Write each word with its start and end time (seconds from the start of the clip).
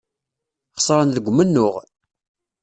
Xesren 0.81 1.09
deg 1.15 1.25
umennuɣ. 1.31 1.73